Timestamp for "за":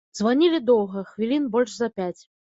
1.85-1.93